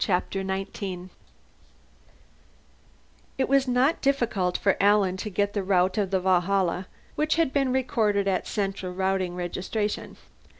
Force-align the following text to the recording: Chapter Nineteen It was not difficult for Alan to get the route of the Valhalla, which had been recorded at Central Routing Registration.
Chapter 0.03 0.43
Nineteen 0.43 1.11
It 3.37 3.47
was 3.47 3.67
not 3.67 4.01
difficult 4.01 4.57
for 4.57 4.75
Alan 4.81 5.15
to 5.17 5.29
get 5.29 5.53
the 5.53 5.61
route 5.61 5.95
of 5.99 6.09
the 6.09 6.19
Valhalla, 6.19 6.87
which 7.13 7.35
had 7.35 7.53
been 7.53 7.71
recorded 7.71 8.27
at 8.27 8.47
Central 8.47 8.93
Routing 8.93 9.35
Registration. 9.35 10.17